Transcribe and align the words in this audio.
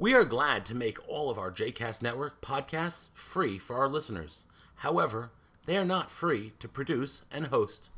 We 0.00 0.14
are 0.14 0.24
glad 0.24 0.64
to 0.64 0.74
make 0.74 0.96
all 1.10 1.28
of 1.28 1.38
our 1.38 1.50
JCast 1.50 2.00
Network 2.00 2.40
podcasts 2.40 3.10
free 3.12 3.58
for 3.58 3.76
our 3.76 3.86
listeners. 3.86 4.46
However, 4.76 5.30
they 5.66 5.76
are 5.76 5.84
not 5.84 6.10
free 6.10 6.54
to 6.58 6.68
produce 6.68 7.24
and 7.30 7.48
host. 7.48 7.90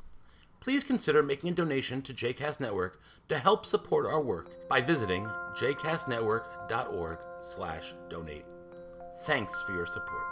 Please 0.58 0.82
consider 0.82 1.22
making 1.22 1.50
a 1.50 1.54
donation 1.54 2.02
to 2.02 2.12
JCast 2.12 2.58
Network 2.58 3.00
to 3.28 3.38
help 3.38 3.64
support 3.64 4.06
our 4.06 4.20
work 4.20 4.68
by 4.68 4.80
visiting 4.80 5.26
jcastnetwork.org 5.54 7.18
slash 7.38 7.94
donate. 8.08 8.46
Thanks 9.22 9.62
for 9.62 9.72
your 9.72 9.86
support. 9.86 10.24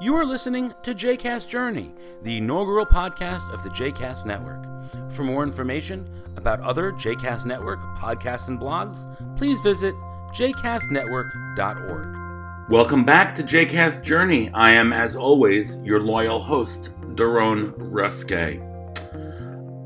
You 0.00 0.16
are 0.16 0.24
listening 0.24 0.74
to 0.82 0.96
JCast 0.96 1.48
Journey, 1.48 1.94
the 2.22 2.38
inaugural 2.38 2.86
podcast 2.86 3.48
of 3.54 3.62
the 3.62 3.70
JCast 3.70 4.26
Network. 4.26 4.64
For 5.12 5.22
more 5.22 5.44
information 5.44 6.08
about 6.36 6.60
other 6.60 6.90
JCast 6.90 7.44
Network 7.44 7.78
podcasts 7.96 8.48
and 8.48 8.58
blogs, 8.58 9.06
please 9.36 9.60
visit 9.60 9.94
jcastnetwork.org. 10.32 12.70
Welcome 12.70 13.04
back 13.04 13.34
to 13.34 13.42
JCast 13.42 14.02
Journey. 14.02 14.50
I 14.52 14.72
am, 14.72 14.92
as 14.92 15.16
always, 15.16 15.78
your 15.78 16.00
loyal 16.00 16.38
host, 16.38 16.92
Daron 17.14 17.72
Ruske. 17.78 18.62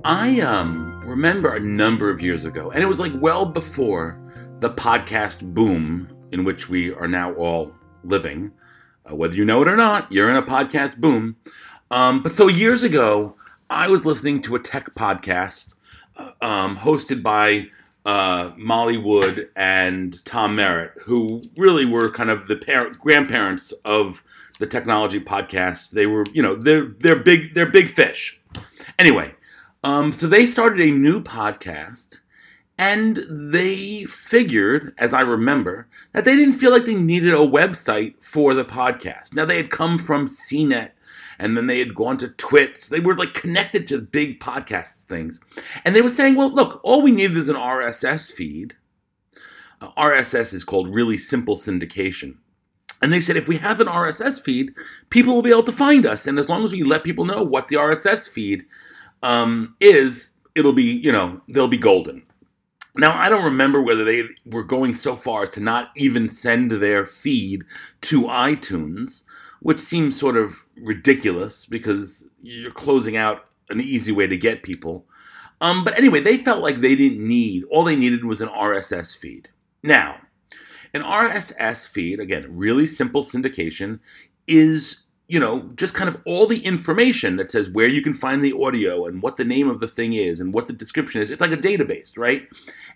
I 0.04 0.40
um, 0.40 1.00
remember 1.06 1.54
a 1.54 1.60
number 1.60 2.10
of 2.10 2.20
years 2.20 2.44
ago, 2.44 2.72
and 2.72 2.82
it 2.82 2.86
was 2.86 2.98
like 2.98 3.12
well 3.20 3.46
before 3.46 4.18
the 4.58 4.70
podcast 4.70 5.54
boom 5.54 6.08
in 6.32 6.42
which 6.42 6.68
we 6.68 6.92
are 6.92 7.06
now 7.06 7.32
all 7.34 7.72
living. 8.02 8.50
Uh, 9.08 9.14
whether 9.14 9.36
you 9.36 9.44
know 9.44 9.62
it 9.62 9.68
or 9.68 9.76
not, 9.76 10.10
you're 10.10 10.30
in 10.30 10.36
a 10.36 10.42
podcast 10.42 10.96
boom. 10.96 11.36
Um, 11.92 12.22
but 12.22 12.32
so 12.32 12.48
years 12.48 12.82
ago, 12.82 13.36
I 13.70 13.86
was 13.86 14.04
listening 14.04 14.42
to 14.42 14.56
a 14.56 14.60
tech 14.60 14.92
podcast 14.94 15.74
uh, 16.16 16.32
um, 16.40 16.76
hosted 16.76 17.22
by 17.22 17.68
uh, 18.04 18.52
Molly 18.56 18.98
Wood 18.98 19.48
and 19.56 20.24
Tom 20.24 20.56
Merritt, 20.56 20.92
who 21.02 21.42
really 21.56 21.86
were 21.86 22.10
kind 22.10 22.30
of 22.30 22.48
the 22.48 22.56
parent, 22.56 22.98
grandparents 22.98 23.72
of 23.84 24.22
the 24.58 24.66
technology 24.66 25.20
podcasts. 25.20 25.90
They 25.90 26.06
were, 26.06 26.24
you 26.32 26.42
know, 26.42 26.54
they're 26.54 26.86
they're 27.00 27.16
big 27.16 27.54
they're 27.54 27.66
big 27.66 27.88
fish. 27.88 28.40
Anyway, 28.98 29.34
um, 29.84 30.12
so 30.12 30.26
they 30.26 30.46
started 30.46 30.80
a 30.80 30.90
new 30.90 31.22
podcast 31.22 32.18
and 32.78 33.24
they 33.28 34.04
figured, 34.06 34.94
as 34.98 35.12
I 35.14 35.20
remember, 35.20 35.86
that 36.12 36.24
they 36.24 36.34
didn't 36.34 36.54
feel 36.54 36.70
like 36.70 36.84
they 36.84 36.94
needed 36.94 37.34
a 37.34 37.36
website 37.36 38.22
for 38.22 38.54
the 38.54 38.64
podcast. 38.64 39.34
Now, 39.34 39.44
they 39.44 39.56
had 39.56 39.70
come 39.70 39.98
from 39.98 40.26
CNET 40.26 40.90
and 41.42 41.56
then 41.56 41.66
they 41.66 41.80
had 41.80 41.96
gone 41.96 42.16
to 42.18 42.28
Twits. 42.28 42.88
They 42.88 43.00
were 43.00 43.16
like 43.16 43.34
connected 43.34 43.88
to 43.88 43.98
big 43.98 44.38
podcast 44.38 45.06
things. 45.06 45.40
And 45.84 45.94
they 45.94 46.00
were 46.00 46.08
saying, 46.08 46.36
well, 46.36 46.50
look, 46.50 46.80
all 46.84 47.02
we 47.02 47.10
needed 47.10 47.36
is 47.36 47.48
an 47.48 47.56
RSS 47.56 48.30
feed. 48.32 48.76
Uh, 49.80 49.90
RSS 49.98 50.54
is 50.54 50.62
called 50.62 50.94
Really 50.94 51.18
Simple 51.18 51.56
Syndication. 51.56 52.36
And 53.02 53.12
they 53.12 53.18
said, 53.18 53.36
if 53.36 53.48
we 53.48 53.56
have 53.56 53.80
an 53.80 53.88
RSS 53.88 54.40
feed, 54.40 54.72
people 55.10 55.34
will 55.34 55.42
be 55.42 55.50
able 55.50 55.64
to 55.64 55.72
find 55.72 56.06
us. 56.06 56.28
And 56.28 56.38
as 56.38 56.48
long 56.48 56.64
as 56.64 56.70
we 56.70 56.84
let 56.84 57.02
people 57.02 57.24
know 57.24 57.42
what 57.42 57.66
the 57.66 57.74
RSS 57.74 58.30
feed 58.30 58.64
um, 59.24 59.74
is, 59.80 60.30
it'll 60.54 60.72
be, 60.72 60.84
you 60.84 61.10
know, 61.10 61.40
they'll 61.48 61.66
be 61.66 61.76
golden. 61.76 62.22
Now, 62.94 63.18
I 63.18 63.28
don't 63.28 63.44
remember 63.44 63.82
whether 63.82 64.04
they 64.04 64.28
were 64.46 64.62
going 64.62 64.94
so 64.94 65.16
far 65.16 65.42
as 65.42 65.48
to 65.50 65.60
not 65.60 65.90
even 65.96 66.28
send 66.28 66.70
their 66.70 67.04
feed 67.04 67.64
to 68.02 68.22
iTunes, 68.22 69.24
which 69.62 69.80
seems 69.80 70.18
sort 70.18 70.36
of 70.36 70.66
ridiculous 70.76 71.66
because 71.66 72.26
you're 72.42 72.72
closing 72.72 73.16
out 73.16 73.46
an 73.70 73.80
easy 73.80 74.12
way 74.12 74.26
to 74.26 74.36
get 74.36 74.62
people. 74.62 75.06
Um, 75.60 75.84
but 75.84 75.96
anyway, 75.96 76.20
they 76.20 76.36
felt 76.36 76.62
like 76.62 76.76
they 76.76 76.96
didn't 76.96 77.26
need, 77.26 77.64
all 77.70 77.84
they 77.84 77.96
needed 77.96 78.24
was 78.24 78.40
an 78.40 78.48
RSS 78.48 79.16
feed. 79.16 79.48
Now, 79.82 80.16
an 80.92 81.02
RSS 81.02 81.88
feed, 81.88 82.20
again, 82.20 82.46
really 82.48 82.86
simple 82.86 83.22
syndication, 83.22 84.00
is 84.46 85.06
you 85.32 85.40
know, 85.40 85.60
just 85.76 85.94
kind 85.94 86.10
of 86.10 86.20
all 86.26 86.46
the 86.46 86.62
information 86.62 87.36
that 87.36 87.50
says 87.50 87.70
where 87.70 87.86
you 87.86 88.02
can 88.02 88.12
find 88.12 88.44
the 88.44 88.54
audio 88.60 89.06
and 89.06 89.22
what 89.22 89.38
the 89.38 89.44
name 89.46 89.66
of 89.66 89.80
the 89.80 89.88
thing 89.88 90.12
is 90.12 90.40
and 90.40 90.52
what 90.52 90.66
the 90.66 90.74
description 90.74 91.22
is. 91.22 91.30
It's 91.30 91.40
like 91.40 91.52
a 91.52 91.56
database, 91.56 92.18
right? 92.18 92.46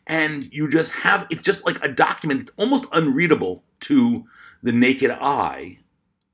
And 0.06 0.52
you 0.52 0.68
just 0.68 0.92
have 0.92 1.26
it's 1.30 1.42
just 1.42 1.64
like 1.64 1.82
a 1.82 1.88
document. 1.88 2.42
It's 2.42 2.52
almost 2.58 2.84
unreadable 2.92 3.64
to 3.80 4.26
the 4.62 4.72
naked 4.72 5.12
eye. 5.12 5.78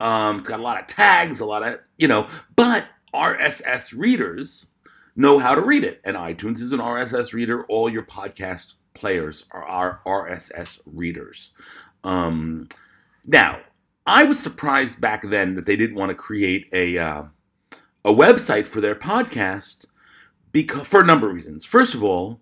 Um, 0.02 0.40
it's 0.40 0.48
got 0.48 0.58
a 0.58 0.62
lot 0.62 0.80
of 0.80 0.88
tags, 0.88 1.38
a 1.38 1.46
lot 1.46 1.62
of 1.62 1.78
you 1.96 2.08
know, 2.08 2.26
but 2.56 2.84
RSS 3.14 3.96
readers 3.96 4.66
know 5.14 5.38
how 5.38 5.54
to 5.54 5.60
read 5.60 5.84
it, 5.84 6.00
and 6.04 6.16
iTunes 6.16 6.58
is 6.58 6.72
an 6.72 6.80
RSS 6.80 7.32
reader. 7.32 7.64
All 7.66 7.88
your 7.88 8.02
podcast 8.02 8.74
players 8.94 9.44
are, 9.52 10.00
RSS 10.04 10.80
readers. 10.86 11.52
Um, 12.02 12.68
now, 13.26 13.60
I 14.06 14.24
was 14.24 14.40
surprised 14.40 15.00
back 15.00 15.22
then 15.22 15.54
that 15.54 15.66
they 15.66 15.76
didn't 15.76 15.96
want 15.96 16.10
to 16.10 16.16
create 16.16 16.68
a 16.72 16.98
uh, 16.98 17.22
a 18.04 18.12
website 18.12 18.66
for 18.66 18.80
their 18.80 18.96
podcast 18.96 19.84
because 20.50 20.86
for 20.86 21.00
a 21.00 21.06
number 21.06 21.28
of 21.28 21.34
reasons. 21.34 21.64
First 21.64 21.94
of 21.94 22.02
all, 22.02 22.40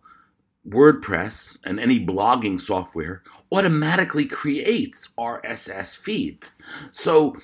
WordPress 0.66 1.58
and 1.64 1.78
any 1.78 2.04
blogging 2.04 2.58
software 2.58 3.22
automatically 3.52 4.26
creates 4.26 5.08
RSS 5.18 5.96
feeds. 5.96 6.54
So 6.90 7.36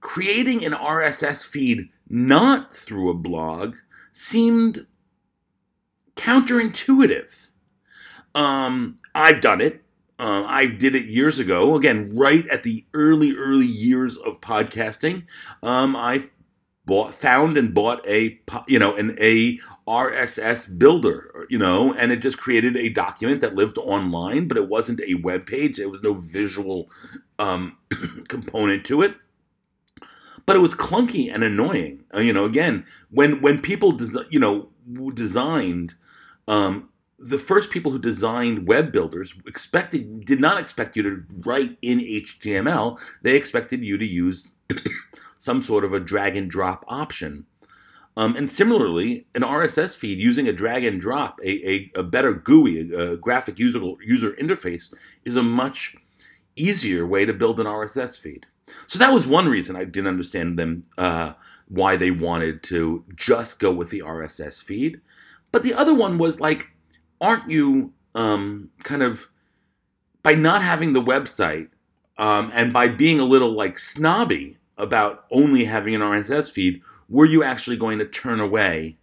creating 0.00 0.64
an 0.64 0.72
RSS 0.72 1.46
feed 1.46 1.88
not 2.08 2.74
through 2.74 3.10
a 3.10 3.14
blog 3.14 3.76
seemed 4.12 4.86
counterintuitive. 6.16 7.48
Um, 8.34 8.98
I've 9.14 9.40
done 9.40 9.60
it. 9.60 9.82
Uh, 10.18 10.44
I 10.46 10.66
did 10.66 10.94
it 10.94 11.06
years 11.06 11.38
ago. 11.38 11.76
Again, 11.76 12.14
right 12.14 12.46
at 12.48 12.62
the 12.62 12.84
early, 12.92 13.34
early 13.34 13.64
years 13.64 14.18
of 14.18 14.40
podcasting. 14.42 15.24
Um, 15.62 15.96
I 15.96 16.24
bought, 16.86 17.14
found, 17.14 17.56
and 17.56 17.74
bought 17.74 18.06
a, 18.06 18.38
you 18.66 18.78
know, 18.78 18.94
an 18.96 19.16
a 19.20 19.58
RSS 19.86 20.78
builder, 20.78 21.46
you 21.48 21.58
know, 21.58 21.94
and 21.94 22.12
it 22.12 22.16
just 22.16 22.38
created 22.38 22.76
a 22.76 22.88
document 22.88 23.40
that 23.40 23.54
lived 23.54 23.78
online, 23.78 24.48
but 24.48 24.56
it 24.56 24.68
wasn't 24.68 25.00
a 25.00 25.14
web 25.14 25.46
page. 25.46 25.76
There 25.76 25.88
was 25.88 26.02
no 26.02 26.14
visual 26.14 26.90
um, 27.38 27.76
component 28.28 28.84
to 28.86 29.02
it. 29.02 29.14
But 30.46 30.56
it 30.56 30.60
was 30.60 30.74
clunky 30.74 31.32
and 31.32 31.44
annoying. 31.44 32.04
Uh, 32.14 32.20
you 32.20 32.32
know, 32.32 32.44
again, 32.44 32.84
when 33.10 33.40
when 33.40 33.60
people, 33.60 33.92
des- 33.92 34.24
you 34.30 34.40
know, 34.40 34.68
designed 35.14 35.94
um, 36.48 36.88
the 37.20 37.38
first 37.38 37.70
people 37.70 37.92
who 37.92 37.98
designed 37.98 38.66
web 38.66 38.90
builders 38.90 39.34
expected 39.46 40.24
did 40.24 40.40
not 40.40 40.58
expect 40.58 40.96
you 40.96 41.02
to 41.02 41.22
write 41.44 41.76
in 41.82 42.00
HTML. 42.00 42.98
They 43.22 43.36
expected 43.36 43.84
you 43.84 43.98
to 43.98 44.06
use 44.06 44.48
some 45.40 45.62
sort 45.62 45.84
of 45.84 45.94
a 45.94 45.98
drag 45.98 46.36
and 46.36 46.50
drop 46.50 46.84
option. 46.86 47.46
Um, 48.14 48.36
and 48.36 48.50
similarly, 48.50 49.26
an 49.34 49.40
RSS 49.40 49.96
feed 49.96 50.20
using 50.20 50.46
a 50.46 50.52
drag 50.52 50.84
and 50.84 51.00
drop, 51.00 51.40
a, 51.42 51.66
a, 51.66 51.90
a 51.96 52.02
better 52.02 52.34
GUI, 52.34 52.92
a, 52.92 53.12
a 53.12 53.16
graphic 53.16 53.58
user, 53.58 53.80
user 54.04 54.32
interface, 54.32 54.92
is 55.24 55.36
a 55.36 55.42
much 55.42 55.96
easier 56.56 57.06
way 57.06 57.24
to 57.24 57.32
build 57.32 57.58
an 57.58 57.64
RSS 57.64 58.20
feed. 58.20 58.44
So 58.86 58.98
that 58.98 59.14
was 59.14 59.26
one 59.26 59.48
reason 59.48 59.76
I 59.76 59.84
didn't 59.84 60.08
understand 60.08 60.58
them 60.58 60.84
uh, 60.98 61.32
why 61.68 61.96
they 61.96 62.10
wanted 62.10 62.62
to 62.64 63.02
just 63.16 63.60
go 63.60 63.72
with 63.72 63.88
the 63.88 64.00
RSS 64.00 64.62
feed. 64.62 65.00
But 65.52 65.62
the 65.62 65.72
other 65.72 65.94
one 65.94 66.18
was 66.18 66.38
like 66.38 66.66
aren't 67.18 67.50
you 67.50 67.94
um, 68.14 68.68
kind 68.82 69.02
of 69.02 69.26
by 70.22 70.34
not 70.34 70.62
having 70.62 70.92
the 70.92 71.02
website 71.02 71.70
um, 72.18 72.50
and 72.52 72.74
by 72.74 72.88
being 72.88 73.20
a 73.20 73.24
little 73.24 73.52
like 73.52 73.78
snobby 73.78 74.58
about 74.80 75.24
only 75.30 75.64
having 75.64 75.94
an 75.94 76.00
RSS 76.00 76.50
feed, 76.50 76.80
were 77.08 77.26
you 77.26 77.42
actually 77.42 77.76
going 77.76 77.98
to 77.98 78.06
turn 78.06 78.40
away 78.40 78.96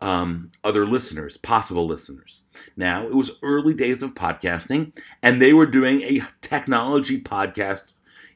um, 0.00 0.50
other 0.64 0.86
listeners, 0.86 1.36
possible 1.36 1.86
listeners? 1.86 2.40
Now, 2.76 3.06
it 3.06 3.14
was 3.14 3.30
early 3.42 3.74
days 3.74 4.02
of 4.02 4.14
podcasting, 4.14 4.96
and 5.22 5.40
they 5.40 5.52
were 5.52 5.66
doing 5.66 6.02
a 6.02 6.22
technology 6.40 7.20
podcast 7.20 7.94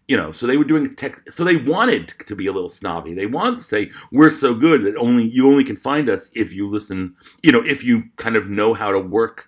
you 0.09 0.17
know, 0.17 0.33
so 0.33 0.47
they 0.47 0.57
were 0.57 0.65
doing 0.65 0.95
tech. 0.97 1.31
So 1.31 1.45
they 1.45 1.57
wanted 1.57 2.15
to 2.27 2.35
be 2.35 2.47
a 2.47 2.53
little 2.53 2.71
snobby. 2.71 3.13
They 3.13 3.27
wanted 3.27 3.59
to 3.59 3.65
say 3.65 3.91
we're 4.11 4.31
so 4.31 4.55
good 4.55 4.83
that 4.85 4.97
only 4.97 5.25
you 5.25 5.47
only 5.47 5.65
can 5.65 5.77
find 5.77 6.09
us 6.09 6.31
if 6.35 6.55
you 6.55 6.67
listen. 6.67 7.15
You 7.43 7.53
know, 7.53 7.63
if 7.65 7.85
you 7.85 8.05
kind 8.17 8.35
of 8.35 8.49
know 8.49 8.73
how 8.73 8.91
to 8.91 8.99
work 8.99 9.48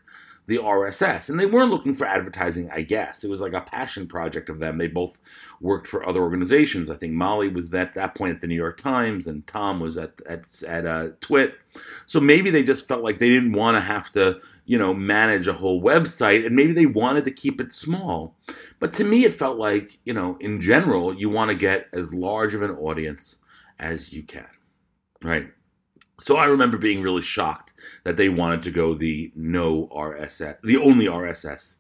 the 0.51 0.59
RSS. 0.59 1.31
And 1.31 1.39
they 1.39 1.47
weren't 1.47 1.71
looking 1.71 1.95
for 1.95 2.05
advertising, 2.05 2.69
I 2.73 2.83
guess. 2.83 3.23
It 3.23 3.31
was 3.31 3.41
like 3.41 3.53
a 3.53 3.61
passion 3.61 4.09
project 4.09 4.49
of 4.49 4.59
them. 4.59 4.79
They 4.79 4.89
both 4.89 5.21
worked 5.61 5.87
for 5.87 6.05
other 6.05 6.21
organizations. 6.21 6.91
I 6.91 6.97
think 6.97 7.13
Molly 7.13 7.49
was 7.49 7.73
at 7.73 7.95
that 7.95 8.17
point 8.17 8.35
at 8.35 8.41
the 8.41 8.49
New 8.49 8.57
York 8.57 8.81
Times, 8.81 9.29
and 9.29 9.47
Tom 9.47 9.79
was 9.79 9.97
at 9.97 10.21
at 10.29 10.63
at 10.65 10.87
uh, 10.87 11.11
Twit. 11.21 11.55
So 12.07 12.19
maybe 12.19 12.51
they 12.51 12.65
just 12.65 12.89
felt 12.89 13.05
like 13.05 13.21
they 13.21 13.29
didn't 13.29 13.53
want 13.53 13.77
to 13.77 13.81
have 13.81 14.11
to, 14.11 14.41
you 14.65 14.77
know, 14.77 14.93
manage 14.93 15.47
a 15.47 15.53
whole 15.53 15.81
website, 15.81 16.45
and 16.45 16.57
maybe 16.57 16.73
they 16.73 16.87
wanted 16.87 17.25
to 17.27 17.31
keep 17.31 17.61
it 17.61 17.73
small. 17.73 18.35
But 18.81 18.93
to 18.95 19.05
me, 19.05 19.25
it 19.25 19.33
felt 19.33 19.57
like, 19.57 20.01
you 20.05 20.13
know, 20.13 20.37
in 20.41 20.61
general, 20.61 21.15
you 21.15 21.31
want 21.31 21.53
to 21.53 21.57
get 21.57 21.87
as 21.93 22.13
large 22.13 22.55
of 22.55 22.63
an 22.63 22.73
audience 22.73 23.37
as 23.79 24.13
you 24.13 24.25
can, 24.25 24.51
right? 25.23 25.47
So 26.21 26.37
I 26.37 26.47
remember 26.47 26.77
being 26.77 27.03
really 27.03 27.23
shocked 27.23 27.73
that 28.05 28.17
they 28.17 28.29
wanted 28.29 28.63
to 28.65 28.71
go 28.71 28.95
the 28.95 29.33
no 29.35 29.89
RSS, 29.89 30.61
the 30.63 30.77
only 30.77 31.07
RSS 31.07 31.79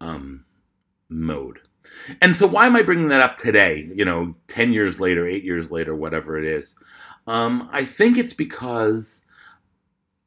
um, 0.00 0.44
mode. 1.08 1.60
And 2.20 2.34
so, 2.34 2.46
why 2.46 2.66
am 2.66 2.76
I 2.76 2.82
bringing 2.82 3.08
that 3.08 3.20
up 3.20 3.36
today? 3.36 3.88
You 3.94 4.04
know, 4.04 4.34
10 4.48 4.72
years 4.72 4.98
later, 4.98 5.26
eight 5.26 5.44
years 5.44 5.70
later, 5.70 5.94
whatever 5.94 6.36
it 6.36 6.44
is. 6.44 6.74
Um, 7.28 7.68
I 7.72 7.84
think 7.84 8.18
it's 8.18 8.32
because 8.32 9.22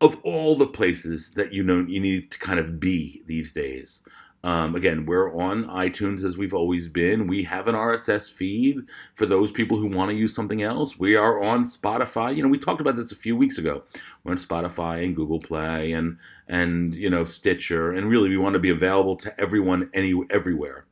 of 0.01 0.17
all 0.23 0.56
the 0.56 0.67
places 0.67 1.31
that 1.31 1.53
you 1.53 1.63
know 1.63 1.85
you 1.88 2.00
need 2.00 2.31
to 2.31 2.39
kind 2.39 2.59
of 2.59 2.79
be 2.79 3.23
these 3.25 3.51
days. 3.51 4.01
Um, 4.44 4.75
again, 4.75 5.06
we're 5.06 5.36
on 5.36 5.65
iTunes 5.65 6.24
as 6.24 6.38
we've 6.38 6.53
always 6.53 6.88
been. 6.88 7.27
We 7.27 7.44
have 7.44 7.68
an 7.68 7.75
RSS 7.75 8.31
feed 8.31 8.77
for 9.15 9.25
those 9.25 9.51
people 9.51 9.77
who 9.77 9.88
want 9.88 10.12
to 10.12 10.18
use 10.18 10.33
something 10.33 10.62
else. 10.62 10.97
We 10.97 11.15
are 11.15 11.44
on 11.44 11.65
Spotify. 11.65 12.33
You 12.36 12.44
know, 12.44 12.50
we 12.50 12.57
talked 12.57 12.80
about 12.80 12.95
this 12.95 13.12
a 13.12 13.18
few 13.18 13.36
weeks 13.36 13.57
ago. 13.57 13.83
We're 14.24 14.31
on 14.31 14.38
Spotify 14.38 15.03
and 15.03 15.15
Google 15.15 15.41
Play 15.41 15.91
and 15.91 16.18
and 16.47 16.95
you 16.95 17.09
know 17.09 17.25
Stitcher, 17.25 17.91
and 17.91 18.09
really 18.09 18.30
we 18.30 18.38
want 18.38 18.53
to 18.53 18.59
be 18.59 18.69
available 18.69 19.18
to 19.18 19.39
everyone 19.41 19.89
any 19.94 20.13
everywhere. 20.30 20.85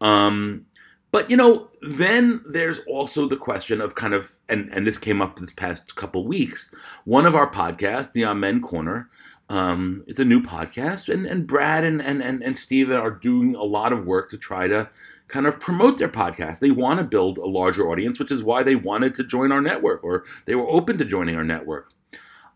Um, 0.00 0.64
but 1.10 1.30
you 1.30 1.36
know, 1.36 1.68
then 1.82 2.42
there's 2.48 2.80
also 2.80 3.26
the 3.26 3.36
question 3.36 3.80
of 3.80 3.94
kind 3.94 4.14
of, 4.14 4.32
and 4.48 4.70
and 4.72 4.86
this 4.86 4.98
came 4.98 5.22
up 5.22 5.38
this 5.38 5.52
past 5.52 5.94
couple 5.96 6.26
weeks. 6.26 6.74
One 7.04 7.26
of 7.26 7.34
our 7.34 7.50
podcasts, 7.50 8.12
the 8.12 8.24
Amen 8.24 8.60
Corner, 8.60 9.08
um, 9.48 10.04
it's 10.06 10.18
a 10.18 10.24
new 10.24 10.42
podcast, 10.42 11.12
and, 11.12 11.26
and 11.26 11.46
Brad 11.46 11.82
and, 11.82 12.02
and, 12.02 12.22
and, 12.22 12.42
and 12.42 12.58
Steve 12.58 12.90
are 12.90 13.10
doing 13.10 13.54
a 13.54 13.62
lot 13.62 13.92
of 13.92 14.04
work 14.04 14.28
to 14.30 14.36
try 14.36 14.68
to 14.68 14.90
kind 15.28 15.46
of 15.46 15.58
promote 15.58 15.98
their 15.98 16.08
podcast. 16.08 16.58
They 16.58 16.70
want 16.70 16.98
to 16.98 17.04
build 17.04 17.38
a 17.38 17.46
larger 17.46 17.88
audience, 17.88 18.18
which 18.18 18.30
is 18.30 18.44
why 18.44 18.62
they 18.62 18.76
wanted 18.76 19.14
to 19.14 19.24
join 19.24 19.50
our 19.50 19.62
network, 19.62 20.04
or 20.04 20.24
they 20.44 20.54
were 20.54 20.68
open 20.68 20.98
to 20.98 21.04
joining 21.04 21.36
our 21.36 21.44
network. 21.44 21.92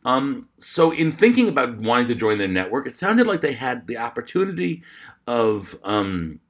Um, 0.05 0.49
so, 0.59 0.91
in 0.91 1.13
thinking 1.13 1.49
about 1.49 1.79
wanting 1.79 2.07
to 2.07 2.15
join 2.15 2.39
the 2.39 2.49
network, 2.49 2.87
it 2.87 2.97
sounded 2.97 3.27
like 3.27 3.41
they 3.41 3.53
had 3.53 3.87
the 3.87 3.99
opportunity 3.99 4.83
of 5.27 5.79
um, 5.85 6.41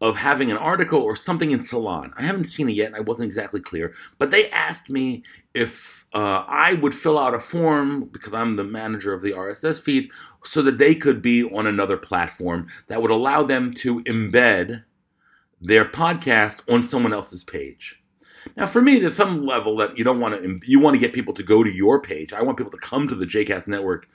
of 0.00 0.16
having 0.16 0.50
an 0.50 0.56
article 0.56 1.00
or 1.00 1.14
something 1.14 1.52
in 1.52 1.62
Salon. 1.62 2.12
I 2.16 2.22
haven't 2.22 2.44
seen 2.44 2.68
it 2.68 2.74
yet, 2.74 2.88
and 2.88 2.96
I 2.96 3.00
wasn't 3.00 3.26
exactly 3.26 3.60
clear. 3.60 3.94
But 4.18 4.30
they 4.30 4.50
asked 4.50 4.90
me 4.90 5.22
if 5.54 6.06
uh, 6.12 6.44
I 6.46 6.74
would 6.74 6.94
fill 6.94 7.18
out 7.18 7.34
a 7.34 7.38
form 7.38 8.06
because 8.06 8.34
I'm 8.34 8.56
the 8.56 8.64
manager 8.64 9.12
of 9.12 9.22
the 9.22 9.32
RSS 9.32 9.80
feed, 9.80 10.10
so 10.44 10.60
that 10.62 10.78
they 10.78 10.94
could 10.94 11.22
be 11.22 11.44
on 11.44 11.66
another 11.66 11.96
platform 11.96 12.66
that 12.88 13.00
would 13.00 13.10
allow 13.10 13.42
them 13.42 13.72
to 13.74 14.02
embed 14.02 14.84
their 15.60 15.84
podcast 15.84 16.62
on 16.68 16.82
someone 16.82 17.12
else's 17.12 17.44
page. 17.44 18.02
Now, 18.56 18.66
for 18.66 18.82
me, 18.82 18.98
there's 18.98 19.14
some 19.14 19.46
level 19.46 19.76
that 19.76 19.96
you 19.96 20.04
don't 20.04 20.20
want 20.20 20.42
to. 20.42 20.60
You 20.64 20.80
want 20.80 20.94
to 20.94 21.00
get 21.00 21.12
people 21.12 21.34
to 21.34 21.42
go 21.42 21.62
to 21.62 21.70
your 21.70 22.00
page. 22.00 22.32
I 22.32 22.42
want 22.42 22.58
people 22.58 22.72
to 22.72 22.78
come 22.78 23.06
to 23.08 23.14
the 23.14 23.26
JCast 23.26 23.68
Network 23.68 24.08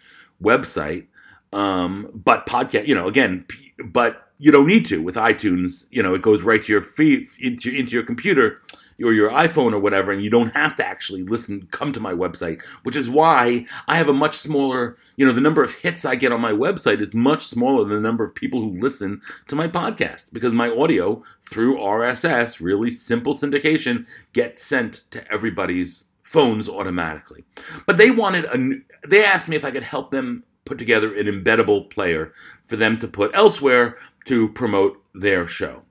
website. 0.43 1.07
Um, 1.53 2.11
but 2.13 2.45
podcast, 2.45 2.87
you 2.87 2.95
know, 2.95 3.07
again, 3.07 3.45
but 3.85 4.26
you 4.39 4.51
don't 4.51 4.67
need 4.67 4.85
to 4.87 5.01
with 5.01 5.15
iTunes. 5.15 5.85
You 5.91 6.03
know, 6.03 6.13
it 6.13 6.21
goes 6.21 6.43
right 6.43 6.61
to 6.61 6.71
your 6.71 6.81
feed 6.81 7.27
into 7.39 7.69
into 7.69 7.93
your 7.93 8.03
computer 8.03 8.61
or 9.03 9.13
your 9.13 9.29
iPhone 9.29 9.73
or 9.73 9.79
whatever, 9.79 10.11
and 10.11 10.23
you 10.23 10.29
don't 10.29 10.55
have 10.55 10.75
to 10.75 10.85
actually 10.85 11.23
listen, 11.23 11.67
come 11.71 11.91
to 11.91 11.99
my 11.99 12.13
website, 12.13 12.61
which 12.83 12.95
is 12.95 13.09
why 13.09 13.65
I 13.87 13.97
have 13.97 14.09
a 14.09 14.13
much 14.13 14.35
smaller, 14.35 14.97
you 15.17 15.25
know, 15.25 15.31
the 15.31 15.41
number 15.41 15.63
of 15.63 15.73
hits 15.73 16.05
I 16.05 16.15
get 16.15 16.31
on 16.31 16.41
my 16.41 16.51
website 16.51 16.99
is 17.01 17.13
much 17.13 17.45
smaller 17.45 17.83
than 17.83 17.95
the 17.95 18.01
number 18.01 18.23
of 18.23 18.33
people 18.33 18.61
who 18.61 18.79
listen 18.79 19.21
to 19.47 19.55
my 19.55 19.67
podcast 19.67 20.33
because 20.33 20.53
my 20.53 20.69
audio 20.69 21.21
through 21.43 21.77
RSS, 21.77 22.59
really 22.59 22.91
simple 22.91 23.33
syndication, 23.33 24.07
gets 24.33 24.63
sent 24.63 25.03
to 25.11 25.31
everybody's 25.31 26.05
phones 26.23 26.67
automatically. 26.67 27.45
But 27.85 27.97
they 27.97 28.11
wanted 28.11 28.45
a, 28.45 29.07
they 29.07 29.23
asked 29.23 29.47
me 29.47 29.55
if 29.55 29.63
I 29.63 29.71
could 29.71 29.83
help 29.83 30.11
them 30.11 30.43
put 30.65 30.77
together 30.77 31.15
an 31.15 31.27
embeddable 31.27 31.89
player 31.89 32.33
for 32.65 32.75
them 32.75 32.97
to 32.97 33.07
put 33.07 33.31
elsewhere 33.33 33.95
to 34.27 34.49
promote 34.49 35.01
their 35.13 35.47
show. 35.47 35.83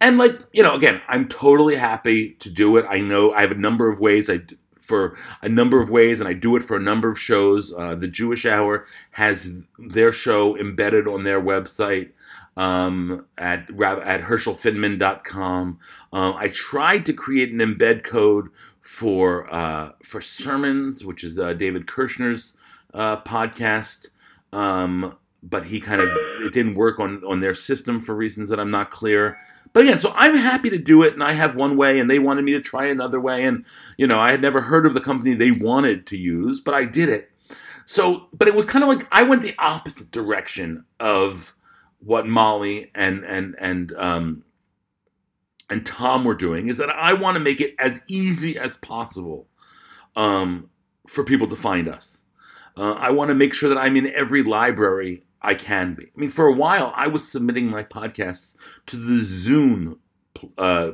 And 0.00 0.18
like, 0.18 0.38
you 0.52 0.62
know, 0.62 0.74
again, 0.74 1.00
I'm 1.08 1.28
totally 1.28 1.76
happy 1.76 2.30
to 2.40 2.50
do 2.50 2.76
it. 2.76 2.84
I 2.88 3.00
know 3.00 3.32
I 3.32 3.40
have 3.40 3.52
a 3.52 3.56
number 3.56 3.88
of 3.88 4.00
ways 4.00 4.28
I 4.28 4.40
for 4.78 5.16
a 5.42 5.48
number 5.48 5.80
of 5.80 5.90
ways, 5.90 6.20
and 6.20 6.28
I 6.28 6.32
do 6.32 6.56
it 6.56 6.62
for 6.62 6.76
a 6.76 6.80
number 6.80 7.08
of 7.08 7.18
shows. 7.18 7.72
Uh, 7.72 7.94
the 7.94 8.08
Jewish 8.08 8.44
Hour 8.44 8.84
has 9.12 9.50
their 9.78 10.12
show 10.12 10.56
embedded 10.58 11.06
on 11.06 11.22
their 11.24 11.40
website 11.40 12.10
um, 12.56 13.24
at 13.38 13.70
at 13.70 14.22
HerschelFinman.com. 14.22 15.78
Um, 16.12 16.34
I 16.36 16.48
tried 16.48 17.06
to 17.06 17.12
create 17.12 17.52
an 17.52 17.58
embed 17.58 18.04
code 18.04 18.48
for 18.80 19.52
uh, 19.52 19.92
for 20.02 20.20
sermons, 20.20 21.04
which 21.04 21.24
is 21.24 21.38
uh, 21.38 21.54
David 21.54 21.86
Kirschner's 21.86 22.54
uh, 22.92 23.22
podcast. 23.22 24.08
Um, 24.52 25.16
but 25.42 25.64
he 25.64 25.80
kind 25.80 26.00
of 26.00 26.08
it 26.40 26.52
didn't 26.52 26.74
work 26.74 27.00
on 27.00 27.22
on 27.24 27.40
their 27.40 27.54
system 27.54 28.00
for 28.00 28.14
reasons 28.14 28.48
that 28.48 28.60
I'm 28.60 28.70
not 28.70 28.90
clear. 28.90 29.38
But 29.72 29.84
again, 29.84 29.98
so 29.98 30.12
I'm 30.14 30.36
happy 30.36 30.68
to 30.70 30.78
do 30.78 31.02
it, 31.02 31.14
and 31.14 31.22
I 31.22 31.32
have 31.32 31.56
one 31.56 31.76
way, 31.76 31.98
and 31.98 32.10
they 32.10 32.18
wanted 32.18 32.44
me 32.44 32.52
to 32.52 32.60
try 32.60 32.86
another 32.86 33.20
way, 33.20 33.44
and 33.44 33.64
you 33.96 34.06
know 34.06 34.18
I 34.18 34.30
had 34.30 34.42
never 34.42 34.60
heard 34.60 34.86
of 34.86 34.94
the 34.94 35.00
company 35.00 35.34
they 35.34 35.50
wanted 35.50 36.06
to 36.08 36.16
use, 36.16 36.60
but 36.60 36.74
I 36.74 36.84
did 36.84 37.08
it. 37.08 37.30
So, 37.84 38.28
but 38.32 38.48
it 38.48 38.54
was 38.54 38.64
kind 38.64 38.84
of 38.84 38.88
like 38.88 39.08
I 39.10 39.22
went 39.24 39.42
the 39.42 39.54
opposite 39.58 40.10
direction 40.10 40.84
of 41.00 41.54
what 41.98 42.26
Molly 42.26 42.90
and 42.94 43.24
and 43.24 43.56
and 43.58 43.92
um, 43.96 44.44
and 45.68 45.84
Tom 45.84 46.24
were 46.24 46.34
doing. 46.34 46.68
Is 46.68 46.76
that 46.76 46.90
I 46.90 47.14
want 47.14 47.34
to 47.36 47.40
make 47.40 47.60
it 47.60 47.74
as 47.78 48.02
easy 48.06 48.56
as 48.56 48.76
possible 48.76 49.48
um, 50.14 50.70
for 51.08 51.24
people 51.24 51.48
to 51.48 51.56
find 51.56 51.88
us. 51.88 52.22
Uh, 52.76 52.92
I 52.92 53.10
want 53.10 53.28
to 53.28 53.34
make 53.34 53.52
sure 53.52 53.68
that 53.68 53.78
I'm 53.78 53.96
in 53.96 54.12
every 54.14 54.42
library 54.42 55.24
I 55.42 55.54
can 55.54 55.94
be. 55.94 56.04
I 56.04 56.20
mean, 56.20 56.30
for 56.30 56.46
a 56.46 56.52
while, 56.52 56.92
I 56.94 57.08
was 57.08 57.26
submitting 57.26 57.66
my 57.66 57.82
podcasts 57.82 58.54
to 58.86 58.96
the 58.96 59.20
Zune, 59.20 59.98
uh, 60.56 60.92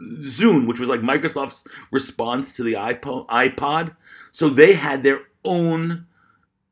Zune, 0.00 0.66
which 0.66 0.78
was 0.78 0.88
like 0.88 1.00
Microsoft's 1.00 1.66
response 1.90 2.56
to 2.56 2.62
the 2.62 2.74
iPod. 2.74 3.26
iPod. 3.28 3.96
So 4.32 4.48
they 4.48 4.74
had 4.74 5.02
their 5.02 5.20
own 5.44 6.06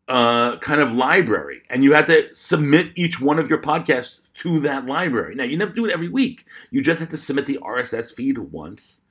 uh, 0.08 0.58
kind 0.58 0.81
of 0.81 0.93
library, 0.93 1.62
and 1.70 1.82
you 1.82 1.93
had 1.93 2.06
to 2.06 2.34
submit 2.34 2.93
each 2.94 3.20
one 3.20 3.38
of 3.38 3.49
your 3.49 3.61
podcasts 3.61 4.20
to 4.34 4.61
that 4.61 4.87
library. 4.87 5.34
Now, 5.34 5.44
you 5.44 5.56
never 5.56 5.72
do 5.72 5.87
it 5.87 5.93
every 5.93 6.08
week. 6.08 6.44
You 6.70 6.82
just 6.82 7.00
have 7.00 7.11
to 7.11 7.16
submit 7.16 7.46
the 7.46 7.58
RSS 7.62 8.14
feed 8.14 8.38
once 8.38 9.02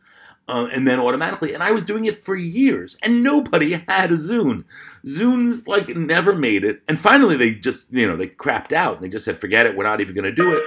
uh, 0.48 0.68
and 0.72 0.88
then 0.88 1.00
automatically. 1.00 1.54
And 1.54 1.64
I 1.64 1.72
was 1.72 1.82
doing 1.82 2.06
it 2.06 2.18
for 2.18 2.36
years, 2.36 2.98
and 3.04 3.24
nobody 3.24 3.74
had 3.88 4.12
a 4.12 4.16
Zune. 4.16 4.64
Zunes 5.06 5.68
like 5.68 5.90
never 5.90 6.34
made 6.34 6.64
it, 6.64 6.82
and 6.88 7.00
finally 7.00 7.36
they 7.36 7.54
just 7.54 7.92
you 7.92 8.08
know 8.08 8.16
they 8.16 8.28
crapped 8.28 8.74
out. 8.74 8.96
And 8.96 9.04
they 9.04 9.10
just 9.10 9.26
said, 9.26 9.38
"Forget 9.38 9.66
it, 9.66 9.76
we're 9.76 9.84
not 9.84 10.02
even 10.02 10.16
going 10.16 10.26
to 10.26 10.32
do 10.32 10.54
it." 10.54 10.64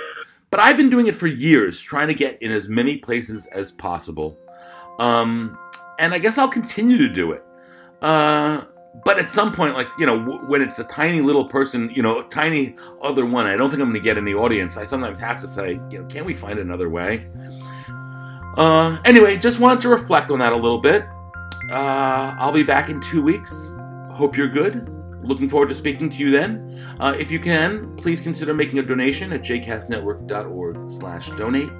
But 0.50 0.60
I've 0.60 0.76
been 0.76 0.90
doing 0.90 1.06
it 1.06 1.14
for 1.14 1.28
years, 1.28 1.80
trying 1.80 2.08
to 2.08 2.14
get 2.14 2.40
in 2.42 2.50
as 2.50 2.68
many 2.68 2.96
places 2.96 3.46
as 3.46 3.72
possible, 3.72 4.36
um, 4.98 5.56
and 5.98 6.12
I 6.12 6.18
guess 6.18 6.38
I'll 6.38 6.48
continue 6.48 6.98
to 6.98 7.08
do 7.08 7.32
it. 7.32 7.44
Uh, 8.02 8.64
but 9.04 9.18
at 9.18 9.28
some 9.28 9.52
point, 9.52 9.74
like 9.74 9.88
you 9.98 10.06
know, 10.06 10.18
w- 10.18 10.40
when 10.46 10.62
it's 10.62 10.78
a 10.78 10.84
tiny 10.84 11.20
little 11.20 11.44
person, 11.44 11.90
you 11.94 12.02
know, 12.02 12.18
a 12.18 12.24
tiny 12.24 12.74
other 13.00 13.24
one, 13.24 13.46
I 13.46 13.56
don't 13.56 13.70
think 13.70 13.80
I'm 13.80 13.88
going 13.88 14.00
to 14.00 14.04
get 14.04 14.18
in 14.18 14.24
the 14.24 14.34
audience. 14.34 14.76
I 14.76 14.84
sometimes 14.84 15.18
have 15.20 15.40
to 15.40 15.48
say, 15.48 15.80
you 15.90 16.00
know, 16.00 16.04
can't 16.06 16.26
we 16.26 16.34
find 16.34 16.58
another 16.58 16.88
way? 16.88 17.26
Uh, 18.56 18.98
anyway, 19.04 19.36
just 19.36 19.60
wanted 19.60 19.80
to 19.80 19.88
reflect 19.88 20.30
on 20.30 20.38
that 20.40 20.52
a 20.52 20.56
little 20.56 20.78
bit. 20.78 21.06
Uh, 21.70 22.34
I'll 22.38 22.52
be 22.52 22.62
back 22.62 22.88
in 22.88 23.00
two 23.00 23.22
weeks. 23.22 23.70
Hope 24.10 24.36
you're 24.36 24.48
good. 24.48 24.88
Looking 25.22 25.48
forward 25.48 25.68
to 25.68 25.74
speaking 25.74 26.08
to 26.10 26.16
you 26.16 26.30
then. 26.30 26.96
Uh, 26.98 27.14
if 27.18 27.30
you 27.30 27.38
can, 27.38 27.94
please 27.96 28.20
consider 28.20 28.54
making 28.54 28.78
a 28.78 28.82
donation 28.82 29.32
at 29.32 29.42
jcastnetwork.org 29.42 30.90
slash 30.90 31.30
donate. 31.30 31.70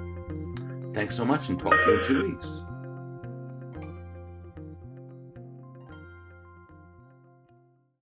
Thanks 0.93 1.15
so 1.15 1.25
much 1.25 1.49
and 1.49 1.59
talk 1.59 1.71
to 1.71 1.91
you 1.91 1.97
in 1.97 2.03
two 2.03 2.23
weeks. 2.29 2.61